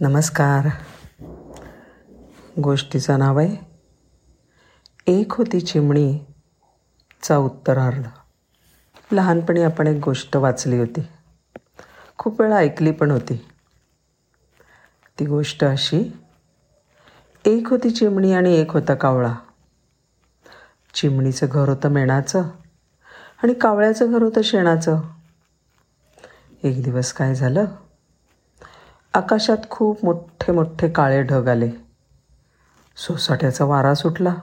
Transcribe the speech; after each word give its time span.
नमस्कार. 0.00 0.68
गोष्टीचं 2.60 3.18
नाव 3.18 3.38
आहे 3.38 3.56
एक 5.06 5.32
होती 5.32 5.60
चिमणी 5.60 6.18
चा 7.22 7.36
उत्तरार्ध. 7.36 8.02
लहानपणी 9.12 9.62
आपण 9.62 9.86
एक 9.86 10.04
गोष्ट 10.04 10.36
वाचली 10.36 10.78
होती. 10.78 11.08
खूप 12.18 12.40
वेळा 12.40 12.56
ऐकली 12.56 12.90
पण 12.90 13.10
होती. 13.10 13.48
ती 15.18 15.26
गोष्ट 15.26 15.64
अशी 15.64 16.16
एक 17.44 17.68
होती 17.70 17.90
चिमणी 17.90 18.32
आणि 18.32 18.54
एक 18.54 18.72
होता 18.72 18.94
कावळा. 18.94 19.34
चिमणीचं 20.94 21.46
घर 21.50 21.68
होतं 21.68 21.88
मेणाचं 21.88 22.42
आणि 23.42 23.54
कावळ्याचं 23.54 24.12
घर 24.12 24.22
होतं 24.22 24.42
शेणाचं. 24.42 25.00
एक 26.62 26.82
दिवस 26.82 27.12
काय 27.12 27.34
झालं? 27.34 27.64
आकाशात 29.14 29.56
खूप 29.70 30.04
मोठे 30.04 30.52
मोठे 30.52 30.88
काळे 30.88 31.22
ढग 31.22 31.48
आले. 31.48 31.70
सोसाट्याचा 32.96 33.64
वारा 33.64 33.94
सुटला. 33.94 34.34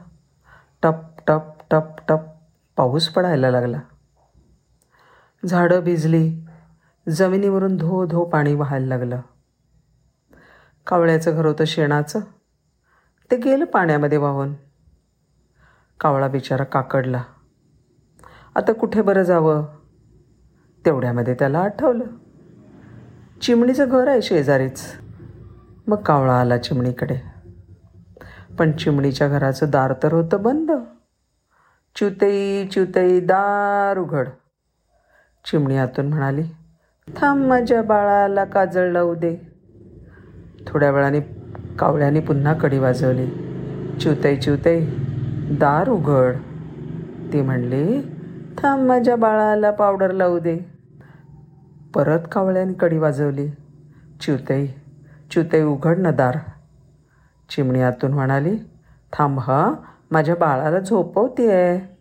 टप 0.84 1.02
टप 1.28 1.42
टप 1.72 2.02
टप 2.08 2.20
पाऊस 2.78 3.10
पडायला 3.10 3.52
लागला. 3.52 3.80
झाडं 5.46 5.80
भिजली. 5.80 6.46
जमिनीवरून 7.10 7.78
धो 7.78 8.06
धो 8.06 8.26
पाणी 8.26 8.56
वाहायला 8.56 8.86
लागलं. 8.86 9.22
कावळ्याचं 10.88 11.32
घर 11.36 11.46
होतं 11.46 11.66
शेणाचं. 11.66 12.20
ते 13.32 13.38
गेलं 13.38 13.66
पाण्यामध्ये 13.66 14.18
वाहून. 14.18 14.54
कावळा 16.00 16.28
बिचारा 16.28 16.64
काकडला. 16.64 17.24
आता 18.56 18.74
कुठे 18.74 19.02
बरं 19.02 19.24
जावं? 19.24 19.66
तेवढ्यामध्ये 20.86 21.34
त्याला 21.34 21.60
आठवलं. 21.60 22.04
चिमणीचं 23.42 23.90
घर 23.90 24.08
आहे 24.08 24.22
शेजारीच. 24.22 24.82
मग 25.88 25.98
कावळा 25.98 26.40
आला 26.40 26.58
चिमणीकडे. 26.58 27.16
पण 28.60 28.72
चिमणीच्या 28.72 29.28
घराचं 29.28 29.66
दार 29.70 29.94
तर 30.04 30.14
होतं 30.14 30.44
बंद. 30.44 30.72
चिवतई 31.96 32.68
चिवतई 32.68 33.20
दार 33.20 33.98
उघड. 33.98 34.28
चिमणी 35.46 35.78
आतून 35.78 36.06
म्हणाली 36.08 36.44
थांब 37.18 37.46
माझ्या 37.46 37.84
बाळाला 37.84 38.46
काजळ 38.46 38.92
लावू 38.92 39.16
दे. 39.16 39.38
थोड्या 40.68 40.92
वेळाने 40.92 41.20
कावळ्याने 41.80 42.20
पुन्हा 42.20 42.54
कडी 42.54 42.78
वाजवली. 42.78 43.28
चिवतई 44.02 44.36
चिवतई 44.36 44.86
दार 45.52 45.90
उघड. 45.90 46.36
ती 47.34 47.42
म्हणली 47.42 48.02
थांब 48.58 48.88
माझ्या 48.88 49.16
बाळाला 49.16 49.72
पावडर 49.72 50.12
लावू 50.12 50.40
दे. 50.40 50.75
परत 51.96 52.20
कावळ्याने 52.32 52.74
कडी 52.74 52.98
वाजवली. 52.98 53.50
चिवतई 54.22 54.68
चिवतई 55.32 55.62
उघड 55.62 55.96
न 56.00 56.12
दार. 56.12 56.38
चिमणी 57.50 57.82
आतून 57.82 58.14
म्हणाली 58.14 58.58
थांब 59.14 59.40
हा 59.40 59.74
माझ्या 60.12 60.36
बाळाला 60.36 60.80
झोपवते 60.80 61.52
आहे 61.52 61.98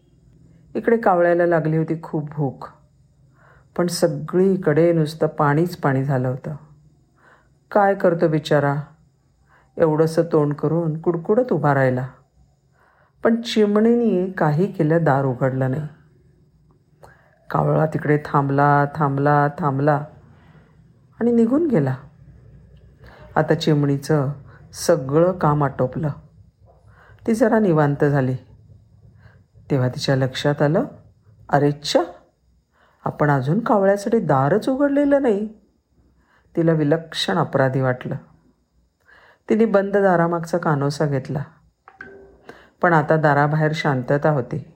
इकडे 0.79 0.97
कावळ्याला 0.97 1.47
लागली 1.47 1.77
होती 1.77 2.03
खूप 2.03 2.31
भूक. 2.31 2.65
पण 3.77 3.87
सगळीकडे 3.87 4.93
नुसतं 4.93 5.27
पाणीच 5.27 5.77
पाणी 5.77 6.05
झालं 6.05 6.29
होतं. 6.29 6.57
काय 7.71 7.95
करतो 7.95 8.29
बिचारा? 8.29 8.77
एवढंसं 9.77 10.23
तोंड 10.23 10.55
करून 10.55 11.01
कुडकुडत 11.01 11.53
उभा 11.53 11.75
राहिला. 11.75 12.09
पण 13.25 13.41
चिमणीने 13.41 14.31
काही 14.31 14.73
केलं 14.73 15.05
दार 15.05 15.25
उघडलं 15.25 15.71
नाही. 15.71 15.83
कावळा 17.51 17.87
तिकडे 17.87 18.19
थांबला 18.25 18.85
थांबला 18.95 19.49
थांबला 19.59 20.05
आणि 21.21 21.33
निघून 21.33 21.67
गेला. 21.67 21.97
आता 23.37 23.55
चिमणीचं 23.55 24.33
सगळं 24.73 25.33
काम 25.33 25.65
आटोपलं. 25.65 26.09
ती 27.27 27.35
जरा 27.35 27.59
निवांत 27.59 28.05
झाली. 28.05 28.35
तेव्हा 29.71 29.89
तिच्या 29.89 30.17
लक्षात 30.17 30.63
आलं 30.63 30.85
अरेच्छा 31.49 32.03
आपण 33.05 33.31
अजून 33.31 33.61
कावळ्यासाठी 33.61 34.19
दारच 34.19 34.69
उघडलेलं 34.69 35.23
नाही. 35.23 35.49
तिला 36.57 36.73
विलक्षण 36.73 37.39
अपराधी 37.39 37.81
वाटलं. 37.81 38.17
तिने 39.49 39.65
बंद 39.65 39.97
दारामागचा 39.97 40.59
कानोसा 40.59 41.07
घेतला. 41.07 41.43
पण 42.83 42.93
आता 42.93 43.17
दाराबाहेर 43.17 43.73
शांतता 43.75 44.31
होती. 44.31 44.74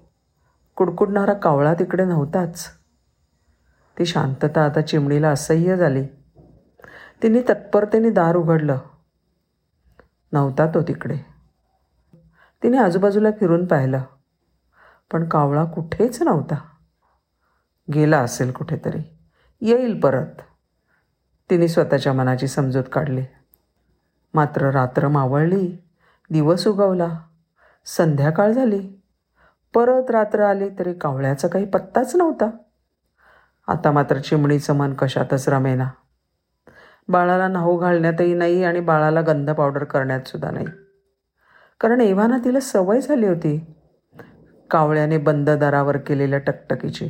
कुडकुडणारा 0.79 1.33
कावळा 1.33 1.75
तिकडे 1.75 2.05
नव्हताच. 2.05 2.67
ती 3.99 4.07
शांतता 4.07 4.65
आता 4.65 4.81
चिमणीला 4.81 5.29
असह्य 5.29 5.77
झाली. 5.77 6.07
तिने 7.23 7.43
तत्परतेने 7.43 8.11
दार 8.11 8.37
उघडलं. 8.37 8.79
नव्हता 10.33 10.67
तो 10.67 10.83
तिकडे. 10.83 11.19
तिने 12.63 12.79
आजूबाजूला 12.79 13.31
फिरून 13.41 13.67
पाहिलं. 13.67 14.03
पण 15.13 15.29
कावळा 15.29 15.65
कुठेच 15.65 16.23
नव्हता. 16.23 16.55
गेला 17.95 18.19
असेल 18.19 18.53
कुठेतरी. 18.53 19.19
येईल 19.61 20.01
परत. 20.01 20.41
तिने 21.51 21.69
स्वतःच्या 21.69 22.13
मनाची 22.13 22.49
समजूत 22.49 22.85
काढली. 22.93 23.23
मात्र 24.35 24.71
रात्र 24.71 25.09
मावळली. 25.09 25.79
दिवस 26.31 26.67
उगवला. 26.67 27.19
संध्याकाळ 27.85 28.53
झाली. 28.53 28.98
परत 29.75 30.11
रात्र 30.11 30.41
आली 30.41 30.69
तरी 30.79 30.93
कावळ्याचा 30.93 31.49
काही 31.49 31.65
पत्ताच 31.65 32.17
नव्हता. 32.17 32.51
आता 33.69 33.91
मात्र 33.91 34.19
चिमणीचं 34.19 34.75
मन 34.75 34.95
कशातच 34.95 35.49
रमेना. 35.49 35.89
बाळाला 37.09 37.49
नाहू 37.49 37.77
घालण्यातही 37.77 38.35
नाही 38.35 38.65
आणि 38.65 38.81
बाळाला 38.81 39.21
गंध 39.21 39.51
पावडर 39.51 39.85
करण्यातसुद्धा 39.85 40.51
नाही. 40.51 40.67
कारण 41.81 42.01
एव्हाना 42.01 42.39
तिला 42.45 42.61
सवय 42.61 43.01
झाली 43.01 43.27
होती. 43.27 43.75
कावळ्याने 44.71 45.19
बंद 45.19 45.51
दारावर 45.51 45.97
केलेल्या 45.97 46.39
टकटकीची. 46.39 47.09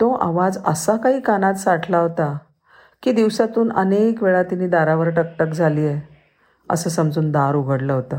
तो 0.00 0.12
आवाज 0.12 0.58
असा 0.66 0.96
काही 0.96 1.20
कानात 1.20 1.54
साठला 1.54 1.98
होता 1.98 2.38
की 3.02 3.12
दिवसातून 3.12 3.72
अनेक 3.72 4.22
वेळा 4.22 4.42
तिने 4.42 4.68
दारावर 4.68 5.10
टकटक 5.10 5.46
झाली 5.46 5.86
आहे 5.86 6.14
असं 6.70 6.90
समजून 6.90 7.30
दार 7.30 7.54
उघडलं 7.54 7.92
होतं. 7.92 8.18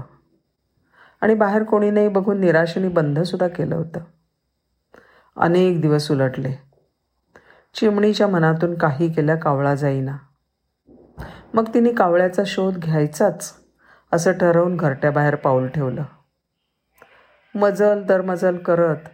आणि 1.23 1.33
बाहेर 1.33 1.63
कोणी 1.63 1.91
नाही 1.91 2.07
बघून 2.07 2.39
निराशेने 2.39 2.87
बंदसुद्धा 2.87 3.47
केलं 3.47 3.75
होतं. 3.75 3.99
अनेक 5.37 5.81
दिवस 5.81 6.11
उलटले. 6.11 6.53
चिमणीच्या 7.73 8.27
मनातून 8.27 8.75
काही 8.75 9.13
केल्या 9.13 9.35
कावळा 9.35 9.75
जाईना. 9.75 10.17
मग 11.53 11.73
तिने 11.73 11.91
कावळ्याचा 11.91 12.43
शोध 12.45 12.77
घ्यायचाच 12.77 13.53
असं 14.11 14.31
ठरवून 14.31 14.77
घरट्याबाहेर 14.77 15.35
पाऊल 15.35 15.67
ठेवलं. 15.67 16.03
मजल 17.55 18.03
तर 18.09 18.21
मजल 18.21 18.57
करत 18.57 19.09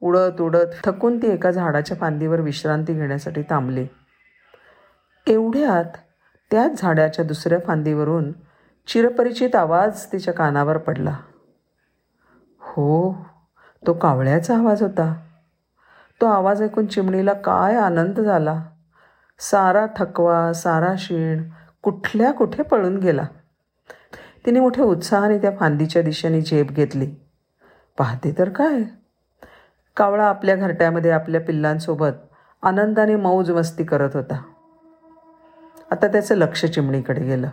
उडत 0.00 0.40
उडत 0.40 0.84
थकून 0.84 1.22
ती 1.22 1.26
एका 1.26 1.50
झाडाच्या 1.50 1.96
फांदीवर 1.96 2.40
विश्रांती 2.40 2.94
घेण्यासाठी 2.94 3.42
थांबली. 3.42 3.86
एवढ्यात 5.26 5.96
त्याच 6.50 6.80
झाडाच्या 6.80 7.24
दुसऱ्या 7.24 7.58
फांदीवरून 7.66 8.32
चिरपरिचित 8.86 9.56
आवाज 9.56 10.06
तिच्या 10.12 10.34
कानावर 10.34 10.78
पडला. 10.78 11.16
हो. 12.64 13.12
तो 13.86 13.92
कावळ्याचा 13.92 14.58
आवाज 14.58 14.82
होता. 14.82 15.14
तो 16.20 16.26
आवाज 16.26 16.62
ऐकून 16.62 16.86
चिमणीला 16.86 17.32
काय 17.32 17.76
आनंद 17.76 18.20
झाला. 18.20 18.62
सारा 19.38 19.86
थकवा 19.96 20.52
सारा 20.52 20.94
शीण 20.98 21.50
कुठल्या 21.82 22.32
कुठे 22.32 22.62
पळून 22.62 22.98
गेला. 22.98 23.22
तिने 24.46 24.60
मोठ्या 24.60 24.84
उत्साहाने 24.84 25.38
त्या 25.38 25.50
फांदीच्या 25.60 26.02
दिशेने 26.02 26.40
झेप 26.40 26.68
घेतली. 26.68 27.14
पाहते 27.98 28.34
तर 28.38 28.48
काय? 28.48 28.82
कावळा 29.96 30.28
आपल्या 30.28 30.56
घरट्यामध्ये 30.56 31.10
आपल्या 31.10 31.40
पिल्लांसोबत 31.40 32.10
आनंदाने 32.62 33.16
मौज 33.16 33.50
मस्ती 33.50 33.84
करत 33.84 34.10
होता. 34.14 34.42
आता 35.90 36.06
त्याचं 36.06 36.34
लक्ष 36.34 36.64
चिमणीकडे 36.64 37.20
गेलं. 37.20 37.48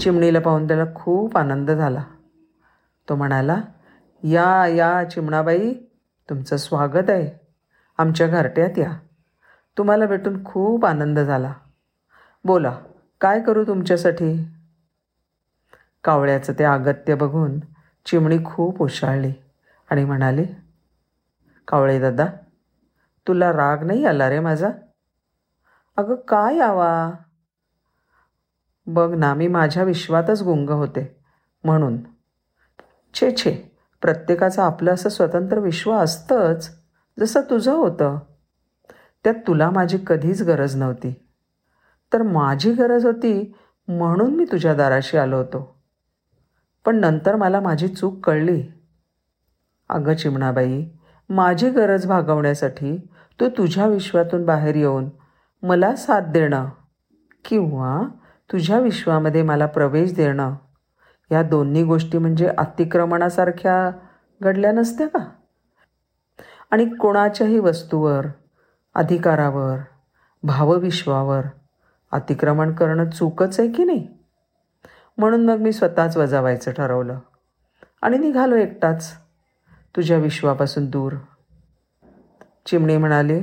चिमणीला 0.00 0.40
पाहून 0.40 0.68
त्याला 0.68 0.84
खूप 0.94 1.36
आनंद 1.36 1.70
झाला. 1.70 2.02
तो 3.08 3.14
म्हणाला 3.14 3.56
या 4.24 4.66
या 4.66 5.04
चिमणाबाई 5.04 5.74
तुमचं 6.30 6.56
स्वागत 6.56 7.10
आहे. 7.10 7.30
आमच्या 7.98 8.26
घरट्यात 8.26 8.78
या. 8.78 8.92
तुम्हाला 9.78 10.06
भेटून 10.06 10.44
खूप 10.44 10.86
आनंद 10.86 11.18
झाला. 11.18 11.52
बोला 12.44 12.78
काय 13.20 13.40
करू 13.40 13.64
तुमच्यासाठी? 13.64 14.44
कावळ्याचं 16.04 16.52
ते 16.52 16.64
अगत्य 16.64 17.14
बघून 17.14 17.60
चिमणी 18.06 18.38
खूप 18.44 18.82
उशाळली 18.82 19.32
आणि 19.90 20.04
म्हणाली 20.04 20.44
कावळे 21.68 22.00
दादा 22.00 22.26
तुला 23.28 23.52
राग 23.52 23.84
नाही 23.84 24.04
आला 24.04 24.30
रे 24.30 24.40
माझा? 24.40 24.70
अगं 25.96 26.14
काय 26.14 26.56
यावा? 26.56 27.10
बघ 28.86 29.14
ना 29.14 29.34
मी 29.34 29.48
माझ्या 29.48 29.82
विश्वातच 29.82 30.42
गुंग 30.42 30.70
होते 30.70 31.20
म्हणून. 31.64 31.98
छे 33.14 33.30
छे 33.36 33.71
प्रत्येकाचं 34.02 34.62
आपलं 34.62 34.94
असं 34.94 35.08
स्वतंत्र 35.08 35.58
विश्व 35.58 35.92
असतंच 35.92 36.70
जसं 37.20 37.40
तुझं 37.40 37.72
होतं. 37.72 38.18
त्यात 39.24 39.34
तुला 39.34 39.70
माझी 39.70 39.98
कधीच 40.06 40.42
गरज 40.42 40.76
नव्हती. 40.76 41.14
तर 42.12 42.22
माझी 42.22 42.72
गरज 42.72 43.06
होती 43.06 43.54
म्हणून 43.88 44.34
मी 44.34 44.44
तुझ्या 44.44 44.74
दाराशी 44.74 45.16
आलो 45.16 45.36
होतो. 45.36 45.80
पण 46.84 46.96
नंतर 46.96 47.36
मला 47.36 47.60
माझी 47.60 47.88
चूक 47.88 48.26
कळली. 48.26 48.62
अगं 49.88 50.14
चिमणाबाई 50.14 50.84
माझी 51.28 51.70
गरज 51.70 52.06
भागवण्यासाठी 52.06 53.08
तू 53.40 53.48
तुझ्या 53.48 53.86
विश्वातून 53.86 54.44
बाहेर 54.44 54.74
येऊन 54.74 55.08
मला 55.62 55.96
साथ 55.96 56.20
देणं 56.20 56.68
किंवा 57.44 58.02
तुझ्या 58.52 58.78
विश्वामध्ये 58.78 59.42
मला 59.42 59.66
प्रवेश 59.66 60.14
देणं 60.14 60.54
या 61.30 61.42
दोन्ही 61.42 61.84
गोष्टी 61.84 62.18
म्हणजे 62.18 62.46
अतिक्रमणासारख्या 62.58 63.90
घडल्या 64.42 64.72
नसत्या 64.72 65.08
का? 65.08 65.18
आणि 66.70 66.84
कोणाच्याही 66.84 67.58
वस्तूवर 67.58 68.26
अधिकारावर 68.94 69.78
भावविश्वावर 70.42 71.42
अतिक्रमण 72.12 72.74
करणं 72.74 73.10
चूकच 73.10 73.60
आहे 73.60 73.72
की 73.72 73.84
नाही? 73.84 74.08
म्हणून 75.18 75.46
मग 75.46 75.56
मी 75.56 75.72
स्वतःच 75.72 76.16
वजावायचं 76.16 76.70
ठरवलं. 76.70 77.18
आणि 78.02 78.18
निघालो 78.18 78.54
एकटाच. 78.54 79.14
तुझ्या 79.96 80.18
विश्वापासून 80.18 80.90
दूर. 80.90 81.12
चिमणी 82.66 82.96
म्हणाले 82.96 83.42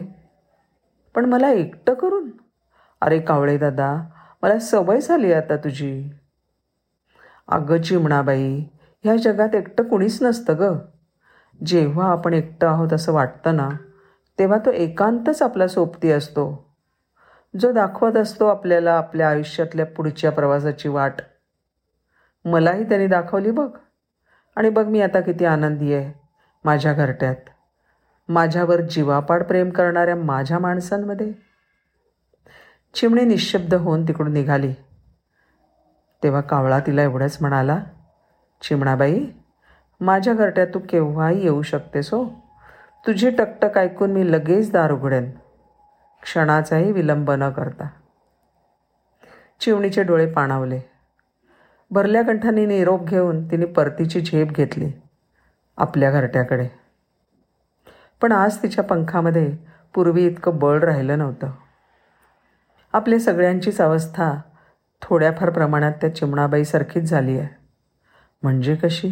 पण 1.16 1.26
मला 1.26 1.50
एकटं 1.50 1.94
करून? 1.94 2.30
अरे 3.02 3.20
कावळे 3.20 3.58
दादा 3.58 4.02
मला 4.44 4.60
सवय 4.60 5.02
झाली 5.02 5.34
आता 5.34 5.56
तुझी. 5.56 6.10
अगं 7.52 7.82
चिमणाबाई 7.82 8.66
ह्या 9.04 9.16
जगात 9.16 9.56
एकटं 9.56 9.84
कुणीच 9.84 10.24
नसतं 10.24 10.56
ग. 10.60 10.78
जेव्हा 11.66 12.12
आपण 12.12 12.34
एकटं 12.34 12.68
आहोत 12.68 12.94
असं 12.94 13.14
वाटतं 13.14 13.56
ना 13.56 13.70
तेव्हा 14.40 14.58
तो 14.58 14.72
एकांतच 14.72 15.42
आपला 15.42 15.68
सोबती 15.68 16.12
असतो. 16.12 16.70
जो 17.60 17.72
दाखवत 17.72 18.18
असतो 18.18 18.46
आपल्याला 18.46 18.94
आपल्या 18.94 19.30
आयुष्यातल्या 19.30 19.86
पुढच्या 19.86 20.32
प्रवासाची 20.32 20.90
वाट. 20.90 21.14
मलाही 22.46 22.84
त्यांनी 22.84 23.08
दाखवली 23.08 23.52
बघ. 23.52 23.70
आणि 24.56 24.70
बघ 24.70 24.86
मी 24.86 25.02
आता 25.02 25.22
किती 25.22 25.46
आनंदी 25.46 25.94
आहे 25.94 26.20
माझ्या 26.66 26.94
घरट्यात. 26.94 27.36
माझ्यावर 28.30 28.82
जीवापाड 28.82 29.44
प्रेम 29.44 29.70
करणाऱ्या 29.70 30.16
माझ्या 30.16 30.60
माणसांमध्ये. 30.60 31.34
चिमणी 32.94 33.24
निशब्द 33.24 33.74
होऊन 33.74 34.08
तिकडून 34.08 34.34
निघाली. 34.34 34.74
तेव्हा 36.24 36.42
कावळा 36.42 36.80
तिला 36.80 37.04
एवढंच 37.04 37.38
म्हणाला 37.42 37.80
चिमणाबाई 38.62 39.26
माझ्या 40.02 40.34
घरट्यात 40.34 40.68
तू 40.74 40.80
केव्हाही 40.90 41.44
येऊ 41.44 41.62
शकतेस 41.62 42.14
हो. 42.14 42.26
तुझी 43.08 43.30
टकटक 43.30 43.78
ऐकून 43.78 44.12
मी 44.12 44.32
लगेच 44.32 44.72
दार 44.72 44.92
उघडेन. 44.92 45.32
क्षणाचाही 46.22 46.92
विलंब 46.92 47.32
न 47.32 47.50
करता. 47.50 47.88
चिमणीचे 49.60 50.04
डोळे 50.04 50.26
पाणावले. 50.26 50.80
भरल्या 51.92 52.22
कंठाने 52.22 52.66
निरोप 52.66 53.04
घेऊन 53.04 53.52
तिने 53.52 53.66
परतीची 53.66 54.22
झेप 54.22 54.48
घेतली 54.48 54.92
आपल्या 55.78 56.12
घरट्याकडे. 56.12 56.68
पण 58.22 58.32
आज 58.32 58.64
तिच्या 58.64 58.84
पंखामध्ये 58.84 59.58
पूर्वी 59.94 60.26
इतकं 60.26 60.58
बळ 60.58 60.80
राहिलं 60.80 61.18
नव्हतं. 61.18 61.52
आपल्या 62.94 63.20
सगळ्यांचीच 63.20 63.82
अवस्था 63.82 64.34
थोड्याफार 65.10 65.50
प्रमाणात 65.50 65.92
त्या 65.92 66.16
चिमणाबाईसारखीच 66.16 67.04
झाली 67.10 67.40
आहे. 67.40 67.48
म्हणजे 68.44 68.76
कशी? 68.76 69.08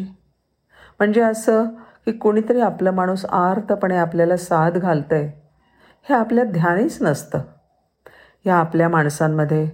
म्हणजे 0.99 1.21
असं 1.21 1.65
की 2.05 2.11
कोणीतरी 2.11 2.61
आपलं 2.61 2.91
माणूस 2.91 3.25
आर्तपणे 3.25 3.97
आपल्याला 3.97 4.37
साथ 4.37 4.71
घालतंय 4.71 5.27
हे 6.09 6.13
आपल्या 6.13 6.43
ध्यानीच 6.43 7.01
नसतं. 7.01 7.39
या 8.45 8.55
आपल्या 8.55 8.89
माणसांमध्ये 8.89 9.71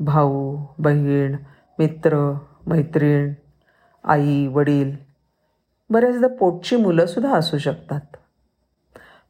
भाऊ 0.00 0.58
बहीण 0.78 1.36
मित्र 1.78 2.38
मैत्रीण 2.66 3.32
आई 4.04 4.46
वडील 4.46 4.96
बऱ्याचदा 5.90 6.26
पोटची 6.28 6.76
मुलंसुद्धा 6.76 7.34
असू 7.34 7.58
शकतात. 7.58 8.00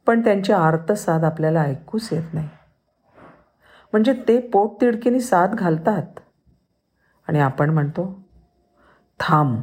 पण 0.07 0.23
त्यांची 0.23 0.53
आर्तसाद 0.53 1.23
आपल्याला 1.23 1.61
ऐकूच 1.61 2.09
येत 2.11 2.33
नाही. 2.33 2.49
म्हणजे 3.91 4.13
ते 4.13 4.39
पोट 4.39 4.81
तिडकीने 4.81 5.19
साथ 5.19 5.47
घालतात. 5.47 6.19
आणि 7.31 7.39
आपण 7.39 7.69
म्हणतो 7.69 8.19
थांब 9.19 9.59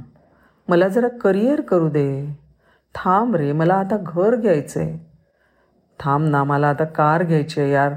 मला 0.68 0.88
जरा 0.88 1.08
करिअर 1.08 1.60
करू 1.60 1.88
दे. 1.88 2.38
थांब 2.94 3.36
रे 3.36 3.52
मला 3.52 3.74
आता 3.74 3.96
घर 4.00 4.36
घ्यायचं 4.36 4.80
आहे 4.80 5.10
थांब 6.00 6.28
ना 6.28 6.44
मला 6.44 6.68
आता 6.68 6.84
कार 6.84 7.22
घ्यायची 7.22 7.60
आहे 7.60 7.72
यार. 7.72 7.94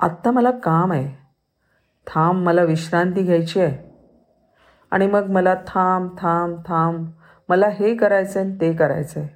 आत्ता 0.00 0.30
मला 0.30 0.50
काम 0.50 0.92
आहे. 0.92 1.08
थांब 2.06 2.44
मला 2.44 2.62
विश्रांती 2.62 3.22
घ्यायची 3.22 3.60
आहे. 3.60 3.94
आणि 4.90 5.06
मग 5.06 5.30
मला 5.30 5.54
थांब 5.54 6.10
थांब 6.18 6.58
थांब 6.66 7.08
मला 7.48 7.68
हे 7.68 7.94
करायचं 7.96 8.40
आहे 8.40 8.60
ते 8.60 8.72
करायचं 8.72 9.20
आहे 9.20 9.28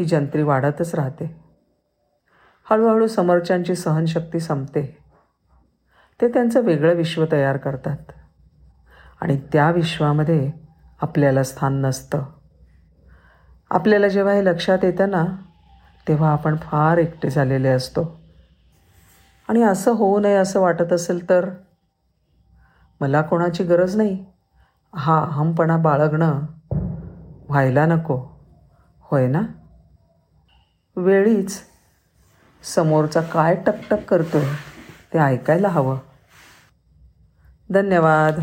ही 0.00 0.04
जंत्री 0.04 0.42
वाढतच 0.42 0.94
राहते. 0.94 1.36
हळूहळू 2.70 3.06
समोरच्यांची 3.06 3.74
सहनशक्ती 3.74 4.40
संपते. 4.40 4.98
ते 6.20 6.28
त्यांचं 6.28 6.60
वेगळं 6.60 6.94
विश्व 6.94 7.24
तयार 7.32 7.56
करतात. 7.56 8.12
आणि 9.22 9.40
त्या 9.52 9.70
विश्वामध्ये 9.70 10.50
आपल्याला 11.02 11.42
स्थान 11.42 11.72
नसतं. 11.72 12.22
आपल्याला 13.70 14.08
जेव्हा 14.08 14.34
हे 14.34 14.44
लक्षात 14.44 14.78
येतं 14.82 15.10
ना 15.10 15.24
तेव्हा 16.08 16.32
आपण 16.32 16.56
फार 16.56 16.96
एकटे 16.96 17.30
झालेले 17.30 17.68
असतो. 17.68 18.20
आणि 19.48 19.62
असं 19.62 19.90
होऊ 19.90 20.20
नये 20.20 20.36
असं 20.36 20.60
वाटत 20.60 20.92
असेल 20.92 21.28
तर? 21.28 21.50
मला 23.00 23.22
कोणाची 23.22 23.64
गरज 23.64 23.96
नाही. 23.96 24.26
हा 24.94 25.24
अहमपणा 25.24 25.76
बाळगणं 25.76 26.40
व्हायला 27.48 27.86
नको. 27.86 28.40
होय 29.00 29.26
ना? 29.26 29.42
वेळीच 30.96 31.60
समोरचा 32.62 33.20
काय 33.20 33.54
टकटक 33.66 34.04
करतोय 34.04 34.44
ते 35.12 35.18
ऐकायला 35.18 35.68
हवं. 35.68 35.98
धन्यवाद. 37.70 38.40